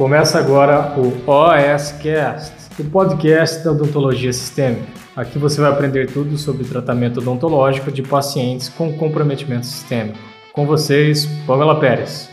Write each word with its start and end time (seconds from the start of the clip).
Começa 0.00 0.38
agora 0.38 0.98
o 0.98 1.30
OSCast, 1.30 2.80
o 2.80 2.90
podcast 2.90 3.62
da 3.62 3.72
odontologia 3.72 4.32
sistêmica. 4.32 4.90
Aqui 5.14 5.38
você 5.38 5.60
vai 5.60 5.70
aprender 5.70 6.10
tudo 6.10 6.38
sobre 6.38 6.64
tratamento 6.64 7.20
odontológico 7.20 7.92
de 7.92 8.02
pacientes 8.02 8.70
com 8.70 8.96
comprometimento 8.96 9.66
sistêmico. 9.66 10.18
Com 10.54 10.64
vocês, 10.64 11.26
Pamela 11.46 11.78
Pérez. 11.78 12.30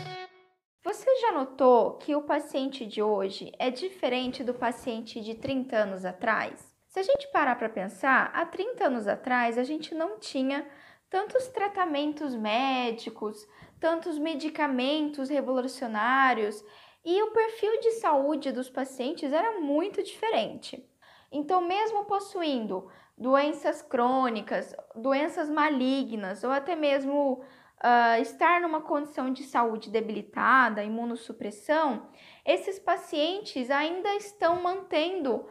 Você 0.82 1.14
já 1.20 1.32
notou 1.32 1.98
que 1.98 2.16
o 2.16 2.22
paciente 2.22 2.86
de 2.86 3.02
hoje 3.02 3.52
é 3.58 3.70
diferente 3.70 4.42
do 4.42 4.54
paciente 4.54 5.20
de 5.20 5.34
30 5.34 5.76
anos 5.76 6.06
atrás? 6.06 6.74
Se 6.88 6.98
a 7.00 7.02
gente 7.02 7.30
parar 7.30 7.56
para 7.56 7.68
pensar, 7.68 8.30
há 8.32 8.46
30 8.46 8.86
anos 8.86 9.06
atrás 9.06 9.58
a 9.58 9.62
gente 9.62 9.94
não 9.94 10.18
tinha 10.18 10.64
tantos 11.10 11.46
tratamentos 11.48 12.34
médicos, 12.34 13.46
tantos 13.78 14.18
medicamentos 14.18 15.28
revolucionários 15.28 16.64
e 17.10 17.22
o 17.22 17.30
perfil 17.30 17.80
de 17.80 17.92
saúde 17.92 18.52
dos 18.52 18.68
pacientes 18.68 19.32
era 19.32 19.58
muito 19.58 20.02
diferente. 20.02 20.86
Então, 21.32 21.62
mesmo 21.62 22.04
possuindo 22.04 22.86
doenças 23.16 23.80
crônicas, 23.80 24.76
doenças 24.94 25.48
malignas 25.48 26.44
ou 26.44 26.50
até 26.50 26.76
mesmo 26.76 27.42
uh, 27.82 28.20
estar 28.20 28.60
numa 28.60 28.82
condição 28.82 29.32
de 29.32 29.44
saúde 29.44 29.88
debilitada, 29.88 30.84
imunossupressão, 30.84 32.10
esses 32.44 32.78
pacientes 32.78 33.70
ainda 33.70 34.14
estão 34.16 34.60
mantendo 34.60 35.36
uh, 35.36 35.48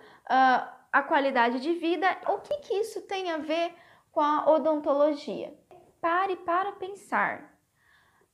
a 0.92 1.02
qualidade 1.08 1.60
de 1.60 1.74
vida. 1.74 2.08
O 2.28 2.38
que, 2.38 2.56
que 2.58 2.76
isso 2.76 3.02
tem 3.08 3.32
a 3.32 3.40
ver 3.40 3.74
com 4.12 4.22
a 4.22 4.48
odontologia? 4.48 5.58
Pare 6.00 6.36
para 6.36 6.74
pensar. 6.74 7.57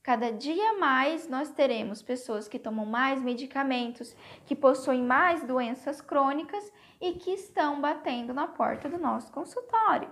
Cada 0.04 0.30
dia 0.30 0.74
mais 0.74 1.26
nós 1.30 1.50
teremos 1.50 2.02
pessoas 2.02 2.46
que 2.46 2.58
tomam 2.58 2.84
mais 2.84 3.22
medicamentos, 3.22 4.14
que 4.44 4.54
possuem 4.54 5.02
mais 5.02 5.42
doenças 5.42 6.02
crônicas 6.02 6.70
e 7.00 7.12
que 7.12 7.30
estão 7.30 7.80
batendo 7.80 8.34
na 8.34 8.46
porta 8.46 8.86
do 8.86 8.98
nosso 8.98 9.32
consultório. 9.32 10.10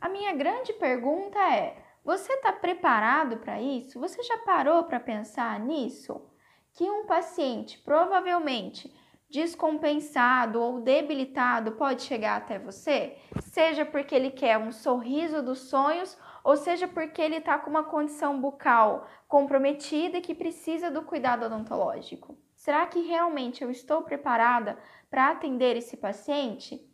A 0.00 0.08
minha 0.08 0.34
grande 0.34 0.72
pergunta 0.72 1.38
é: 1.38 1.76
você 2.02 2.32
está 2.32 2.52
preparado 2.52 3.36
para 3.36 3.60
isso? 3.60 4.00
Você 4.00 4.22
já 4.22 4.38
parou 4.38 4.84
para 4.84 4.98
pensar 4.98 5.60
nisso? 5.60 6.26
Que 6.72 6.90
um 6.90 7.04
paciente 7.04 7.78
provavelmente 7.80 8.90
descompensado 9.34 10.62
ou 10.62 10.80
debilitado 10.80 11.72
pode 11.72 12.02
chegar 12.02 12.36
até 12.36 12.56
você, 12.56 13.16
seja 13.40 13.84
porque 13.84 14.14
ele 14.14 14.30
quer 14.30 14.56
um 14.56 14.70
sorriso 14.70 15.42
dos 15.42 15.58
sonhos 15.58 16.16
ou 16.44 16.56
seja 16.56 16.86
porque 16.86 17.20
ele 17.20 17.38
está 17.38 17.58
com 17.58 17.68
uma 17.68 17.82
condição 17.82 18.40
bucal 18.40 19.08
comprometida 19.26 20.18
e 20.18 20.20
que 20.20 20.36
precisa 20.36 20.88
do 20.88 21.02
cuidado 21.02 21.46
odontológico. 21.46 22.38
Será 22.54 22.86
que 22.86 23.00
realmente 23.00 23.64
eu 23.64 23.72
estou 23.72 24.02
preparada 24.02 24.78
para 25.10 25.30
atender 25.30 25.76
esse 25.76 25.96
paciente? 25.96 26.88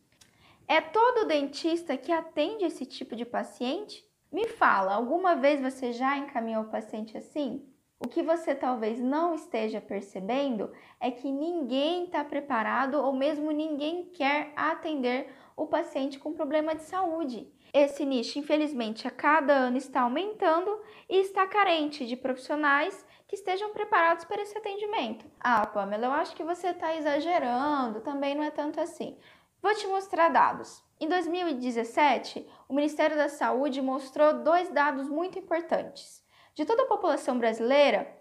É 0.66 0.80
todo 0.80 1.26
dentista 1.26 1.94
que 1.98 2.10
atende 2.10 2.64
esse 2.64 2.86
tipo 2.86 3.14
de 3.14 3.26
paciente? 3.26 4.02
Me 4.32 4.46
fala, 4.48 4.94
alguma 4.94 5.34
vez 5.36 5.60
você 5.60 5.92
já 5.92 6.16
encaminhou 6.16 6.62
o 6.62 6.70
paciente 6.70 7.18
assim? 7.18 7.69
O 8.02 8.08
que 8.08 8.22
você 8.22 8.54
talvez 8.54 8.98
não 8.98 9.34
esteja 9.34 9.78
percebendo 9.78 10.72
é 10.98 11.10
que 11.10 11.30
ninguém 11.30 12.04
está 12.04 12.24
preparado 12.24 12.94
ou 12.94 13.12
mesmo 13.12 13.50
ninguém 13.50 14.06
quer 14.06 14.54
atender 14.56 15.30
o 15.54 15.66
paciente 15.66 16.18
com 16.18 16.32
problema 16.32 16.74
de 16.74 16.82
saúde. 16.84 17.52
Esse 17.74 18.06
nicho, 18.06 18.38
infelizmente, 18.38 19.06
a 19.06 19.10
cada 19.10 19.52
ano 19.52 19.76
está 19.76 20.00
aumentando 20.00 20.80
e 21.10 21.18
está 21.18 21.46
carente 21.46 22.06
de 22.06 22.16
profissionais 22.16 23.04
que 23.28 23.36
estejam 23.36 23.70
preparados 23.70 24.24
para 24.24 24.40
esse 24.40 24.56
atendimento. 24.56 25.26
Ah, 25.38 25.66
Pamela, 25.66 26.06
eu 26.06 26.12
acho 26.12 26.34
que 26.34 26.42
você 26.42 26.68
está 26.68 26.96
exagerando, 26.96 28.00
também 28.00 28.34
não 28.34 28.42
é 28.42 28.50
tanto 28.50 28.80
assim. 28.80 29.18
Vou 29.62 29.74
te 29.74 29.86
mostrar 29.86 30.30
dados. 30.30 30.82
Em 30.98 31.06
2017, 31.06 32.48
o 32.66 32.72
Ministério 32.72 33.14
da 33.14 33.28
Saúde 33.28 33.82
mostrou 33.82 34.42
dois 34.42 34.70
dados 34.70 35.06
muito 35.06 35.38
importantes. 35.38 36.24
De 36.54 36.64
toda 36.64 36.82
a 36.82 36.86
população 36.86 37.38
brasileira, 37.38 38.12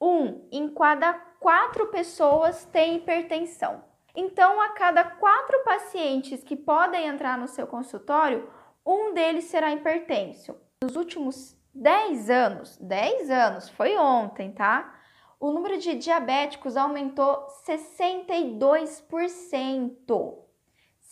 um 0.00 0.46
em 0.52 0.68
cada 0.74 1.12
quatro 1.12 1.86
pessoas 1.86 2.64
tem 2.66 2.96
hipertensão. 2.96 3.82
Então, 4.14 4.60
a 4.60 4.68
cada 4.70 5.04
quatro 5.04 5.62
pacientes 5.64 6.42
que 6.42 6.56
podem 6.56 7.06
entrar 7.06 7.38
no 7.38 7.46
seu 7.46 7.66
consultório, 7.66 8.50
um 8.84 9.14
deles 9.14 9.44
será 9.44 9.72
hipertenso. 9.72 10.56
Nos 10.82 10.96
últimos 10.96 11.56
10 11.74 12.30
anos, 12.30 12.76
10 12.78 13.30
anos, 13.30 13.68
foi 13.68 13.96
ontem, 13.96 14.50
tá? 14.52 14.94
O 15.38 15.52
número 15.52 15.78
de 15.78 15.94
diabéticos 15.94 16.76
aumentou 16.76 17.46
62%. 17.64 20.36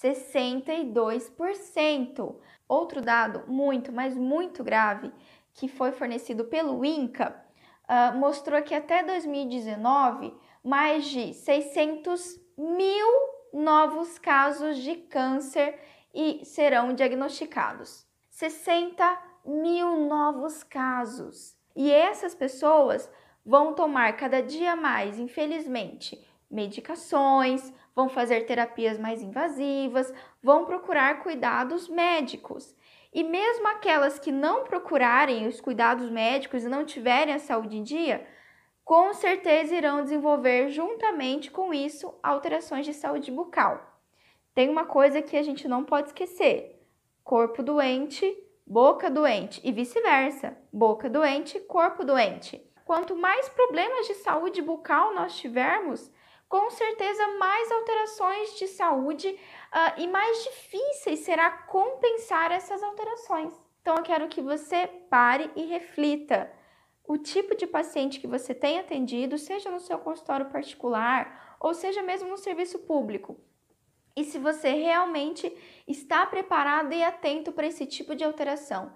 62%. 0.03 2.37
Outro 2.69 3.01
dado 3.01 3.45
muito, 3.47 3.93
mas 3.93 4.17
muito 4.17 4.65
grave 4.65 5.13
que 5.57 5.67
foi 5.67 5.91
fornecido 5.91 6.45
pelo 6.45 6.85
INCA, 6.85 7.35
uh, 7.89 8.17
mostrou 8.17 8.63
que 8.63 8.75
até 8.75 9.03
2019, 9.03 10.33
mais 10.63 11.07
de 11.07 11.33
600 11.33 12.39
mil 12.57 13.07
novos 13.53 14.19
casos 14.19 14.77
de 14.79 14.97
câncer 14.97 15.81
e 16.15 16.45
serão 16.45 16.93
diagnosticados. 16.93 18.07
60 18.31 19.19
mil 19.47 20.07
novos 20.07 20.63
casos. 20.63 21.57
E 21.75 21.91
essas 21.91 22.35
pessoas 22.35 23.11
vão 23.45 23.75
tomar 23.75 24.15
cada 24.17 24.43
dia 24.43 24.77
mais, 24.77 25.19
infelizmente, 25.19 26.23
medicações, 26.51 27.73
vão 27.95 28.09
fazer 28.09 28.43
terapias 28.43 28.99
mais 28.99 29.23
invasivas, 29.23 30.13
vão 30.43 30.65
procurar 30.67 31.23
cuidados 31.23 31.89
médicos. 31.89 32.75
E 33.17 33.25
mesmo 33.25 33.67
aquelas 33.69 34.19
que 34.19 34.31
não 34.31 34.65
procurarem 34.65 35.47
os 35.47 35.59
cuidados 35.59 36.11
médicos 36.11 36.65
e 36.65 36.69
não 36.69 36.85
tiverem 36.85 37.33
a 37.33 37.39
saúde 37.39 37.79
em 37.79 37.83
dia, 37.83 38.29
com 38.85 39.15
certeza 39.15 39.75
irão 39.75 40.03
desenvolver 40.03 40.69
juntamente 40.69 41.51
com 41.51 41.73
isso 41.73 42.13
alterações 42.23 42.85
de 42.85 42.93
saúde 42.93 43.33
bucal. 43.33 43.81
Tem 44.55 44.69
uma 44.69 44.85
coisa 44.85 45.23
que 45.23 45.35
a 45.35 45.43
gente 45.43 45.67
não 45.67 45.83
pode 45.83 46.09
esquecer: 46.09 46.79
corpo 47.25 47.63
doente, 47.63 48.37
boca 48.67 49.09
doente 49.09 49.63
e 49.65 49.73
vice-versa. 49.73 50.55
Boca 50.71 51.09
doente, 51.09 51.59
corpo 51.61 52.05
doente. 52.05 52.71
Quanto 52.85 53.17
mais 53.17 53.49
problemas 53.49 54.07
de 54.07 54.13
saúde 54.17 54.61
bucal 54.61 55.15
nós 55.15 55.39
tivermos, 55.39 56.13
com 56.49 56.71
certeza 56.71 57.27
mais 57.39 57.73
alterações 57.73 58.59
de 58.59 58.69
saúde 58.69 59.39
uh, 59.77 60.01
e 60.01 60.09
mais 60.09 60.43
difíceis 60.45 61.21
será 61.21 61.51
compensar 61.51 62.51
essas 62.51 62.83
alterações. 62.83 63.53
Então 63.83 63.97
eu 63.97 64.03
quero 64.03 64.29
que 64.29 64.41
você 64.41 64.87
pare 65.11 65.51
e 65.55 65.67
reflita. 65.67 66.51
O 67.05 67.19
tipo 67.19 67.55
de 67.55 67.67
paciente 67.67 68.19
que 68.19 68.27
você 68.27 68.53
tem 68.53 68.81
atendido, 68.81 69.39
seja 69.39 69.71
no 69.71 69.79
seu 69.79 69.99
consultório 69.99 70.51
particular 70.51 71.57
ou 71.61 71.73
seja 71.73 72.03
mesmo 72.03 72.29
no 72.29 72.37
serviço 72.37 72.81
público, 72.81 73.41
e 74.17 74.25
se 74.25 74.39
você 74.39 74.71
realmente 74.71 75.55
está 75.87 76.27
preparado 76.27 76.93
e 76.93 77.03
atento 77.03 77.53
para 77.53 77.67
esse 77.67 77.85
tipo 77.87 78.17
de 78.17 78.25
alteração. 78.25 78.93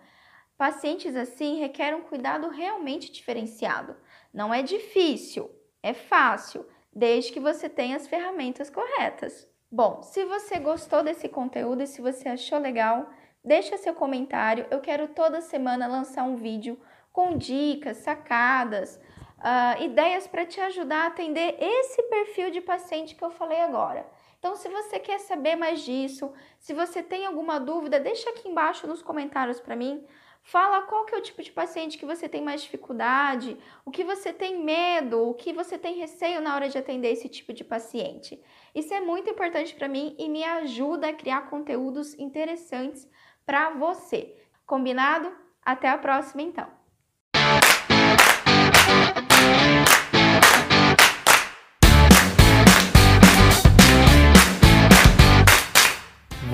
Pacientes 0.56 1.14
assim 1.14 1.58
requerem 1.58 2.00
um 2.00 2.02
cuidado 2.02 2.48
realmente 2.48 3.12
diferenciado. 3.12 3.97
Não 4.32 4.52
é 4.52 4.62
difícil, 4.62 5.50
é 5.82 5.92
fácil 5.92 6.66
desde 6.92 7.32
que 7.32 7.41
você 7.41 7.68
tenha 7.68 7.97
as 7.97 8.06
ferramentas 8.06 8.70
corretas. 8.70 9.47
Bom, 9.72 10.03
se 10.03 10.25
você 10.25 10.58
gostou 10.58 11.00
desse 11.00 11.28
conteúdo 11.28 11.84
e 11.84 11.86
se 11.86 12.03
você 12.03 12.28
achou 12.28 12.58
legal, 12.58 13.08
deixa 13.44 13.78
seu 13.78 13.94
comentário. 13.94 14.66
Eu 14.68 14.80
quero 14.80 15.06
toda 15.06 15.41
semana 15.41 15.86
lançar 15.86 16.24
um 16.24 16.34
vídeo 16.34 16.77
com 17.12 17.39
dicas, 17.39 17.98
sacadas, 17.98 19.00
uh, 19.39 19.80
ideias 19.80 20.27
para 20.27 20.45
te 20.45 20.60
ajudar 20.60 21.04
a 21.04 21.06
atender 21.06 21.56
esse 21.60 22.03
perfil 22.03 22.50
de 22.50 22.60
paciente 22.60 23.15
que 23.15 23.24
eu 23.24 23.30
falei 23.30 23.60
agora. 23.60 24.04
Então, 24.41 24.56
se 24.56 24.68
você 24.68 24.98
quer 24.98 25.21
saber 25.21 25.54
mais 25.54 25.83
disso, 25.83 26.33
se 26.59 26.74
você 26.74 27.00
tem 27.00 27.24
alguma 27.24 27.60
dúvida, 27.60 28.00
deixa 28.00 28.28
aqui 28.30 28.48
embaixo 28.48 28.89
nos 28.89 29.03
comentários 29.03 29.60
para 29.60 29.77
mim. 29.77 30.04
Fala 30.42 30.83
qual 30.83 31.04
que 31.04 31.15
é 31.15 31.19
o 31.19 31.22
tipo 31.22 31.42
de 31.42 31.53
paciente 31.53 31.98
que 31.98 32.07
você 32.07 32.28
tem 32.28 32.42
mais 32.42 32.63
dificuldade, 32.63 33.57
o 33.84 33.91
que 33.91 34.03
você 34.03 34.33
tem 34.33 34.65
medo, 34.65 35.28
o 35.28 35.34
que 35.34 35.53
você 35.53 35.78
tem 35.78 35.97
receio 35.97 36.41
na 36.41 36.54
hora 36.54 36.69
de 36.69 36.78
atender 36.78 37.13
esse 37.13 37.28
tipo 37.28 37.53
de 37.53 37.63
paciente. 37.63 38.42
Isso 38.75 38.92
é 38.92 39.01
muito 39.01 39.31
importante 39.31 39.75
para 39.75 39.89
mim 39.89 40.16
e 40.19 40.28
me 40.28 40.42
ajuda 40.42 41.09
a 41.09 41.15
criar 41.15 41.51
conteúdos 41.51 42.19
interessantes 42.19 43.09
para 43.45 43.71
você. 43.71 44.37
Combinado? 44.66 45.31
Até 45.63 45.89
a 45.89 45.98
próxima 45.98 46.43
então. 46.43 46.79